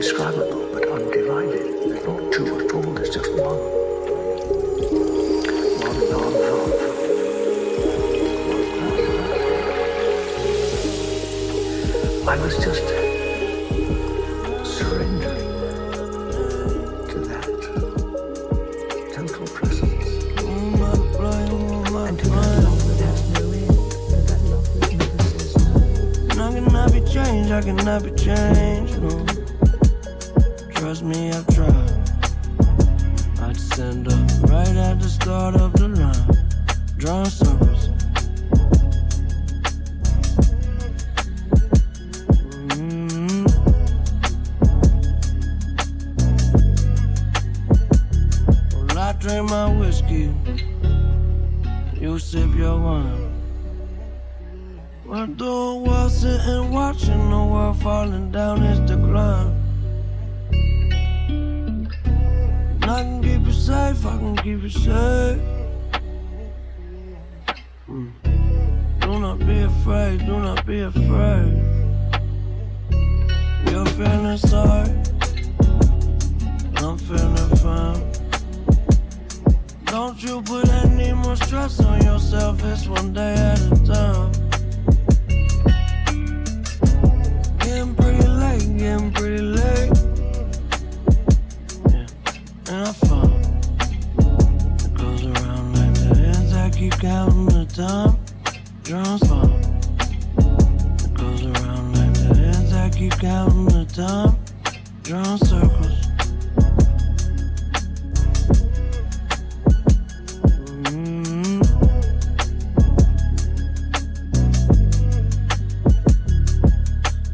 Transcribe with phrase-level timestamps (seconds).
[0.00, 1.60] Indescribable, but undivided.
[1.84, 3.58] There's not two at all, there's just one.
[5.84, 6.72] One non-love.
[12.26, 12.86] I was just
[14.64, 15.50] surrendering
[17.10, 17.44] to that
[19.14, 20.08] total presence.
[22.08, 23.68] And to that love that has no end.
[24.08, 25.68] To that love that never says no.
[26.30, 29.39] And I cannot be changed, I cannot be changed, no.
[30.90, 32.10] Trust me, I've tried.
[33.42, 36.36] I'd stand up right at the start of the line,
[36.96, 37.90] drawing circles.
[42.66, 43.46] Mhm.
[48.74, 50.34] Well, I drink my whiskey,
[52.00, 53.30] you sip your wine.
[55.06, 59.59] We're doing well sitting watching the world falling down its decline.
[63.00, 65.40] I can keep you safe, I can keep you safe.
[67.88, 68.12] Mm.
[69.00, 71.50] Do not be afraid, do not be afraid.
[73.70, 74.90] You're feeling sorry,
[76.76, 78.02] I'm feeling fine.
[79.86, 83.39] Don't you put any more stress on yourself, it's one day
[103.20, 104.34] counting the time,
[105.02, 106.06] drawing circles.
[110.88, 111.60] Mm-hmm.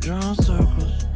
[0.00, 1.07] Drawing circles.